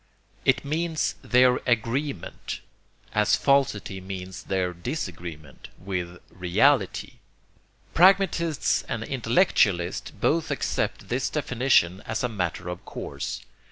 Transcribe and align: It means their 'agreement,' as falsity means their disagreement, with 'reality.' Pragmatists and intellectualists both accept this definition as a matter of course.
It 0.45 0.65
means 0.65 1.13
their 1.21 1.57
'agreement,' 1.67 2.61
as 3.13 3.35
falsity 3.35 4.01
means 4.01 4.41
their 4.45 4.73
disagreement, 4.73 5.67
with 5.77 6.19
'reality.' 6.31 7.19
Pragmatists 7.93 8.81
and 8.89 9.03
intellectualists 9.03 10.09
both 10.09 10.49
accept 10.49 11.09
this 11.09 11.29
definition 11.29 12.01
as 12.07 12.23
a 12.23 12.29
matter 12.29 12.67
of 12.67 12.83
course. 12.83 13.41